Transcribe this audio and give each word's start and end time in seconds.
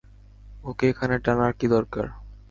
ওকে 0.63 0.85
এখানে 0.91 1.15
টানার 1.25 1.51
কী 1.59 1.67
দরকার? 1.67 2.05